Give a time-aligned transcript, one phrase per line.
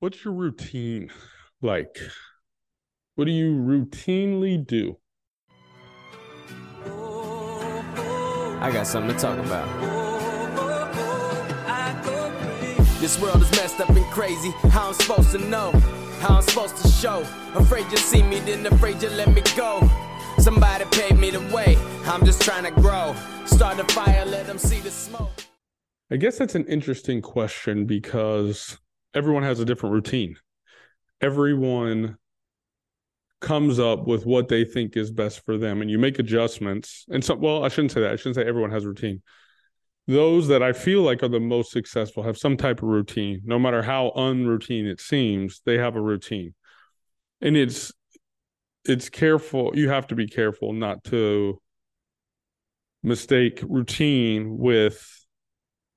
[0.00, 1.10] what's your routine
[1.60, 1.98] like?
[3.16, 4.98] What do you routinely do?
[8.60, 9.66] I got something to talk about.
[13.00, 14.50] This world is messed up and crazy.
[14.70, 15.70] How I'm supposed to know?
[16.20, 17.20] How I'm supposed to show?
[17.54, 19.88] Afraid you see me, then afraid you let me go.
[20.38, 21.76] Somebody paid me the way.
[22.06, 23.14] I'm just trying to grow.
[23.46, 25.30] Start a fire, let them see the smoke.
[26.10, 28.78] I guess that's an interesting question because
[29.14, 30.36] everyone has a different routine.
[31.20, 32.16] Everyone
[33.40, 37.04] comes up with what they think is best for them and you make adjustments.
[37.08, 38.12] And so well, I shouldn't say that.
[38.12, 39.22] I shouldn't say everyone has a routine.
[40.06, 43.42] Those that I feel like are the most successful have some type of routine.
[43.44, 46.54] No matter how unroutine it seems, they have a routine.
[47.40, 47.92] And it's
[48.84, 51.60] it's careful you have to be careful not to
[53.02, 55.26] mistake routine with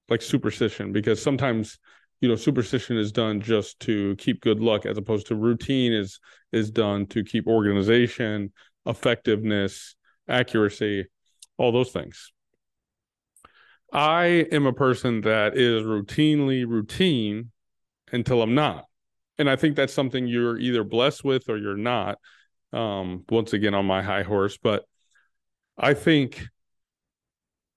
[0.09, 1.79] like superstition because sometimes
[2.21, 6.19] you know superstition is done just to keep good luck as opposed to routine is
[6.51, 8.51] is done to keep organization
[8.85, 9.95] effectiveness
[10.29, 11.05] accuracy
[11.57, 12.31] all those things.
[13.93, 17.51] I am a person that is routinely routine
[18.11, 18.85] until i'm not.
[19.37, 22.19] And i think that's something you're either blessed with or you're not
[22.71, 24.57] um once again on my high horse.
[24.57, 24.85] But
[25.77, 26.45] i think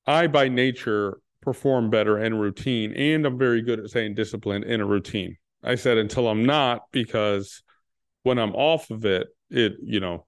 [0.07, 4.81] i by nature perform better in routine and i'm very good at saying discipline in
[4.81, 5.37] a routine.
[5.63, 7.63] I said until i'm not because
[8.23, 10.27] when i'm off of it it you know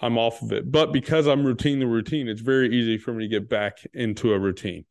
[0.00, 0.70] i'm off of it.
[0.70, 4.32] But because i'm routine the routine it's very easy for me to get back into
[4.32, 4.84] a routine.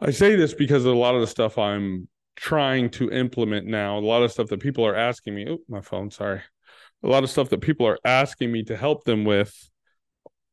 [0.00, 4.00] I say this because a lot of the stuff i'm trying to implement now a
[4.00, 6.42] lot of stuff that people are asking me oh my phone sorry.
[7.02, 9.52] A lot of stuff that people are asking me to help them with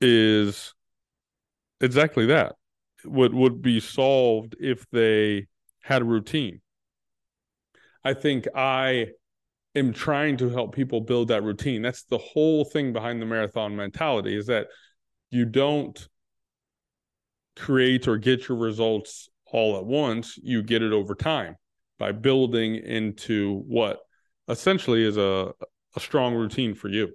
[0.02, 0.74] is
[1.80, 2.56] exactly that
[3.06, 5.48] would would be solved if they
[5.82, 6.62] had a routine.
[8.04, 9.08] I think I
[9.76, 11.82] am trying to help people build that routine.
[11.82, 14.68] That's the whole thing behind the marathon mentality is that
[15.30, 16.08] you don't
[17.56, 21.56] create or get your results all at once, you get it over time
[22.00, 24.00] by building into what
[24.48, 25.54] essentially is a
[25.96, 27.10] a strong routine for you.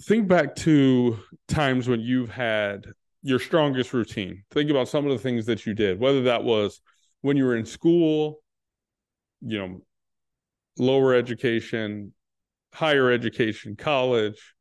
[0.00, 1.18] Think back to
[1.48, 2.86] times when you've had
[3.28, 4.42] your strongest routine.
[4.50, 6.80] Think about some of the things that you did, whether that was
[7.20, 8.40] when you were in school,
[9.42, 9.82] you know,
[10.78, 12.14] lower education,
[12.72, 14.54] higher education, college,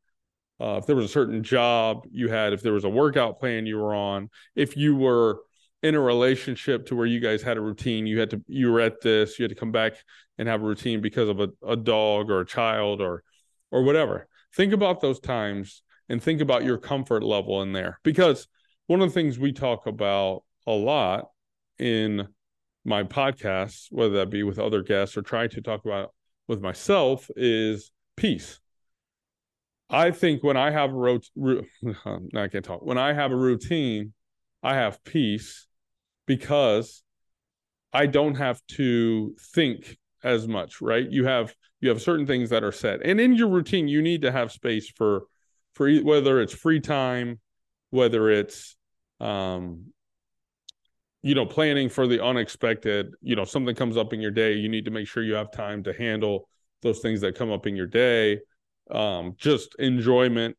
[0.60, 3.66] uh, if there was a certain job you had, if there was a workout plan
[3.66, 5.40] you were on, if you were
[5.82, 8.82] in a relationship to where you guys had a routine, you had to, you were
[8.82, 9.94] at this, you had to come back
[10.38, 13.24] and have a routine because of a, a dog or a child or,
[13.72, 14.28] or whatever.
[14.56, 18.48] Think about those times and think about your comfort level in there because
[18.88, 21.30] one of the things we talk about a lot
[21.80, 22.28] in
[22.84, 26.14] my podcasts whether that be with other guests or trying to talk about
[26.48, 28.60] with myself is peace.
[29.90, 31.66] I think when i have a rot- ru-
[32.06, 32.86] um, i can't talk.
[32.86, 34.14] When i have a routine
[34.64, 35.68] i have peace
[36.26, 37.04] because
[37.94, 41.10] i don't have to think as much right?
[41.10, 43.02] You have you have certain things that are set.
[43.06, 45.24] And in your routine you need to have space for
[45.74, 47.40] for whether it's free time,
[47.92, 48.77] whether it's
[49.20, 49.86] um
[51.24, 54.70] you know planning for the unexpected, you know something comes up in your day, you
[54.70, 56.48] need to make sure you have time to handle
[56.82, 58.40] those things that come up in your day.
[58.92, 60.56] Um just enjoyment.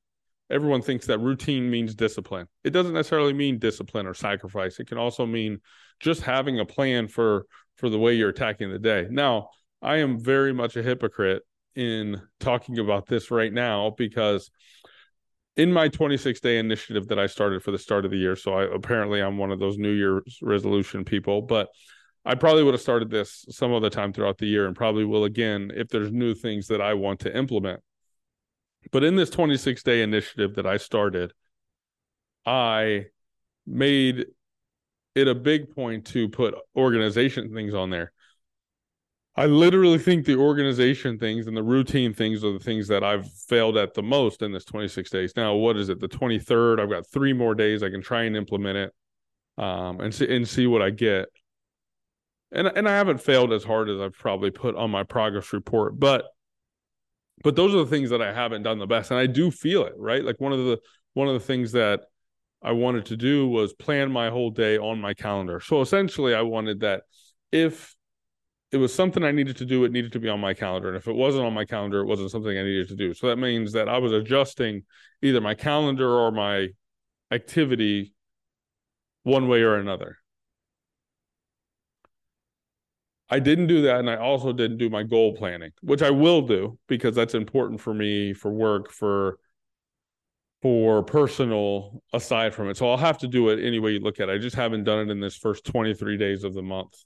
[0.50, 2.46] Everyone thinks that routine means discipline.
[2.64, 4.80] It doesn't necessarily mean discipline or sacrifice.
[4.80, 5.60] It can also mean
[6.00, 9.06] just having a plan for for the way you're attacking the day.
[9.10, 11.42] Now, I am very much a hypocrite
[11.76, 14.50] in talking about this right now because
[15.58, 18.36] in my 26 day initiative that I started for the start of the year.
[18.36, 21.68] So I apparently I'm one of those New Year's resolution people, but
[22.24, 25.24] I probably would have started this some other time throughout the year and probably will
[25.24, 27.80] again if there's new things that I want to implement.
[28.92, 31.32] But in this 26 day initiative that I started,
[32.46, 33.06] I
[33.66, 34.26] made
[35.16, 38.12] it a big point to put organization things on there.
[39.38, 43.30] I literally think the organization things and the routine things are the things that I've
[43.30, 45.32] failed at the most in this 26 days.
[45.36, 46.00] Now, what is it?
[46.00, 46.80] The 23rd.
[46.80, 47.84] I've got three more days.
[47.84, 48.92] I can try and implement it,
[49.56, 51.28] um, and see and see what I get.
[52.50, 56.00] And and I haven't failed as hard as I've probably put on my progress report,
[56.00, 56.24] but
[57.44, 59.84] but those are the things that I haven't done the best, and I do feel
[59.84, 59.92] it.
[59.96, 60.80] Right, like one of the
[61.14, 62.00] one of the things that
[62.60, 65.60] I wanted to do was plan my whole day on my calendar.
[65.60, 67.02] So essentially, I wanted that
[67.52, 67.94] if
[68.70, 69.84] it was something I needed to do.
[69.84, 70.88] It needed to be on my calendar.
[70.88, 73.14] And if it wasn't on my calendar, it wasn't something I needed to do.
[73.14, 74.84] So that means that I was adjusting
[75.22, 76.68] either my calendar or my
[77.30, 78.12] activity
[79.22, 80.18] one way or another.
[83.30, 84.00] I didn't do that.
[84.00, 87.80] And I also didn't do my goal planning, which I will do because that's important
[87.80, 89.38] for me for work, for
[90.60, 92.76] for personal aside from it.
[92.76, 94.32] So I'll have to do it any way you look at it.
[94.32, 97.04] I just haven't done it in this first 23 days of the month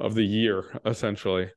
[0.00, 1.50] of the year, essentially.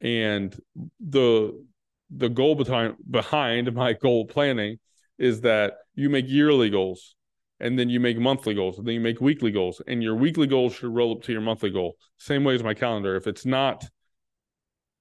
[0.00, 0.58] And
[1.00, 1.64] the
[2.10, 4.78] the goal behind behind my goal planning
[5.18, 7.16] is that you make yearly goals
[7.60, 10.46] and then you make monthly goals and then you make weekly goals and your weekly
[10.46, 11.96] goals should roll up to your monthly goal.
[12.16, 13.16] Same way as my calendar.
[13.16, 13.84] If it's not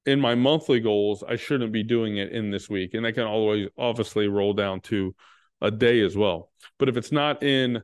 [0.08, 3.26] in my monthly goals i shouldn't be doing it in this week and that can
[3.26, 5.14] always obviously roll down to
[5.62, 6.52] a day as well.
[6.78, 7.82] But if it's not in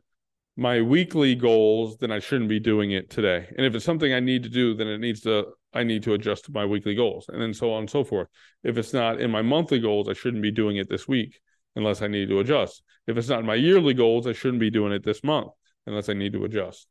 [0.56, 4.20] my weekly goals then i shouldn't be doing it today and if it's something i
[4.20, 7.42] need to do then it needs to i need to adjust my weekly goals and
[7.42, 8.28] then so on and so forth
[8.64, 11.40] if it's not in my monthly goals i shouldn't be doing it this week
[11.76, 12.84] unless I need to adjust.
[13.08, 15.52] If it's not my yearly goals, I shouldn't be doing it this month
[15.86, 16.88] unless I need to adjust.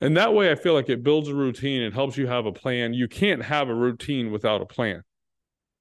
[0.00, 1.82] And that way, I feel like it builds a routine.
[1.82, 2.92] It helps you have a plan.
[2.92, 5.02] You can't have a routine without a plan,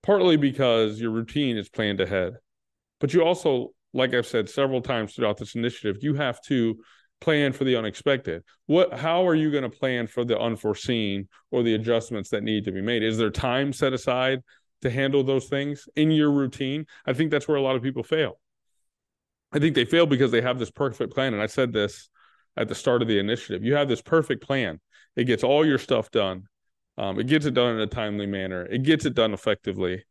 [0.04, 2.34] partly because your routine is planned ahead.
[3.00, 6.78] But you also, like I've said several times throughout this initiative, you have to
[7.20, 8.44] plan for the unexpected.
[8.66, 12.66] What how are you going to plan for the unforeseen or the adjustments that need
[12.66, 13.04] to be made?
[13.04, 14.42] Is there time set aside
[14.82, 18.04] to handle those things in your routine, I think that's where a lot of people
[18.04, 18.40] fail.
[19.52, 21.34] I think they fail because they have this perfect plan.
[21.34, 22.10] And I said this
[22.58, 23.64] at the start of the initiative.
[23.64, 24.80] You have this perfect plan.
[25.16, 26.44] It gets all your stuff done.
[26.98, 28.66] Um, it gets it done in a timely manner.
[28.66, 30.04] It gets it done effectively.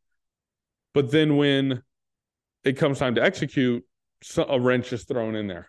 [0.92, 1.82] But then when
[2.64, 3.84] it comes time to execute,
[4.48, 5.68] a wrench is thrown in there.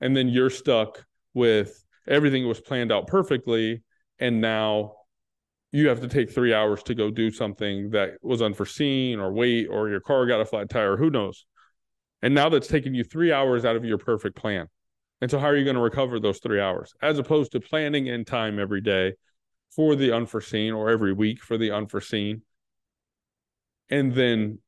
[0.00, 1.04] And then you're stuck
[1.34, 3.82] with everything was planned out perfectly.
[4.18, 4.94] And now
[5.72, 9.66] you have to take three hours to go do something that was unforeseen or wait
[9.66, 11.46] or your car got a flat tire who knows
[12.20, 14.66] and now that's taken you three hours out of your perfect plan
[15.20, 18.06] and so how are you going to recover those three hours as opposed to planning
[18.06, 19.14] in time every day
[19.74, 22.42] for the unforeseen or every week for the unforeseen
[23.88, 24.58] and then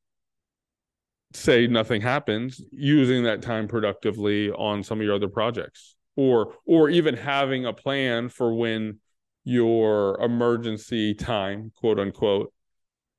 [1.34, 6.88] say nothing happens using that time productively on some of your other projects or or
[6.88, 9.00] even having a plan for when
[9.44, 12.52] your emergency time, quote unquote,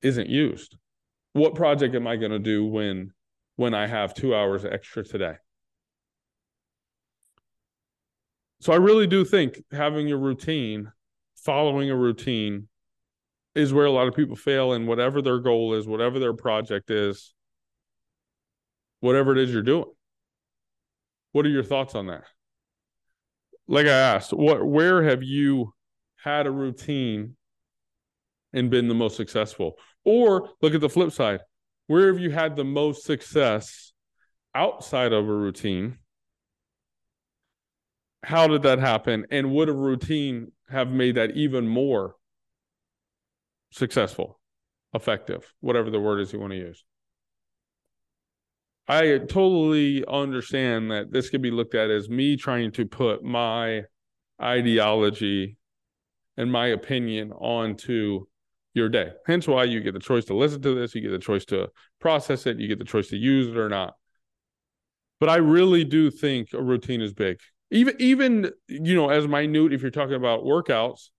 [0.02, 0.78] isn't used.
[1.34, 3.12] What project am I going to do when
[3.58, 5.36] when I have 2 hours extra today?
[8.62, 10.92] So I really do think having a routine,
[11.36, 12.68] following a routine
[13.54, 16.90] is where a lot of people fail and whatever their goal is, whatever their project
[16.90, 17.35] is,
[19.00, 19.86] whatever it is you're doing.
[21.32, 22.24] What are your thoughts on that?
[23.68, 25.74] Like I asked, what where have you
[26.24, 27.36] had a routine
[28.54, 29.78] and been the most successful?
[30.04, 31.42] Or look at the flip side.
[31.88, 33.94] Where have you had the most success
[34.54, 36.00] outside of a routine?
[38.24, 39.26] How did that happen?
[39.30, 42.16] And would a routine have made that even more
[43.72, 44.40] successful,
[44.94, 46.84] effective, whatever the word is you want to use?
[48.88, 53.84] I totally understand that this could be looked at as me trying to put my
[54.42, 55.58] ideology
[56.38, 58.26] and my opinion onto
[58.74, 59.12] your day.
[59.26, 61.70] Hence why you get the choice to listen to this, you get the choice to
[62.00, 63.96] process it, you get the choice to use it or not.
[65.20, 67.40] But I really do think a routine is big.
[67.72, 71.10] Even even you know as minute if you're talking about workouts,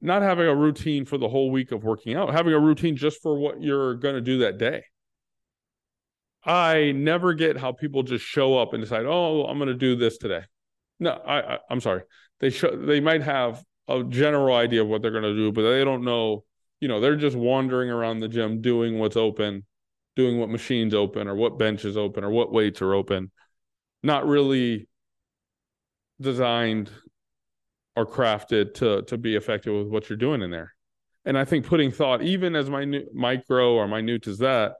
[0.00, 3.20] not having a routine for the whole week of working out, having a routine just
[3.20, 4.84] for what you're going to do that day.
[6.44, 9.96] I never get how people just show up and decide, "Oh, I'm going to do
[9.96, 10.44] this today."
[11.00, 12.02] No, I, I am sorry
[12.40, 15.62] they show they might have a general idea of what they're going to do, but
[15.62, 16.44] they don't know.
[16.80, 19.64] You know, they're just wandering around the gym doing what's open,
[20.14, 23.32] doing what machines open or what benches open or what weights are open,
[24.02, 24.88] not really
[26.20, 26.90] designed
[27.96, 30.74] or crafted to to be effective with what you're doing in there.
[31.24, 34.74] And I think putting thought, even as my micro or minute as that,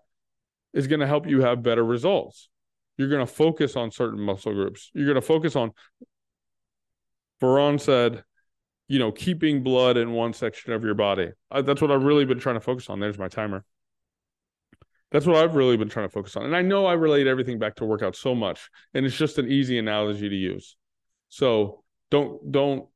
[0.72, 2.48] is going to help you have better results.
[2.96, 4.90] You're going to focus on certain muscle groups.
[4.92, 5.72] You're going to focus on
[7.40, 8.24] Veron said,
[8.88, 11.30] you know, keeping blood in one section of your body.
[11.50, 13.00] I, that's what I've really been trying to focus on.
[13.00, 13.64] There's my timer.
[15.10, 16.44] That's what I've really been trying to focus on.
[16.44, 19.50] And I know I relate everything back to workout so much, and it's just an
[19.50, 20.76] easy analogy to use.
[21.28, 22.88] So don't don't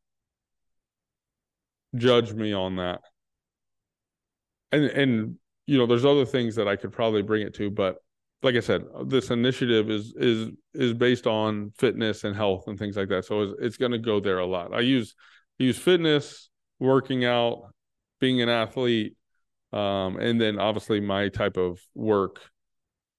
[1.95, 3.01] judge me on that.
[4.73, 7.97] And and you know, there's other things that I could probably bring it to, but
[8.43, 12.97] like I said, this initiative is is is based on fitness and health and things
[12.97, 13.25] like that.
[13.25, 14.75] So it's, it's going to go there a lot.
[14.75, 15.15] I use
[15.61, 16.51] I use fitness,
[16.81, 17.73] working out,
[18.21, 19.17] being an athlete,
[19.73, 22.41] um, and then obviously my type of work,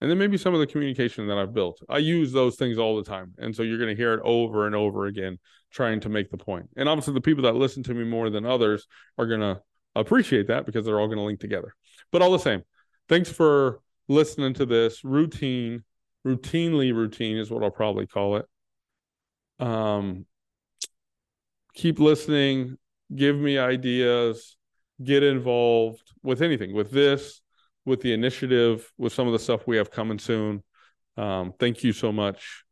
[0.02, 1.82] and then maybe some of the communication that I've built.
[1.88, 4.68] I use those things all the time, and so you're going to hear it over
[4.68, 5.40] and over again
[5.72, 6.70] trying to make the point.
[6.76, 9.62] And obviously, the people that listen to me more than others are going to
[9.96, 11.74] appreciate that because they're all going to link together.
[12.14, 12.62] But all the same,
[13.10, 15.84] thanks for listening to this routine,
[16.26, 18.46] routinely routine is what I'll probably call it.
[19.60, 20.26] Um,
[21.74, 22.78] keep listening,
[23.14, 24.56] give me ideas,
[25.04, 27.42] get involved with anything, with this,
[27.84, 30.64] with the initiative, with some of the stuff we have coming soon.
[31.18, 32.63] Um, thank you so much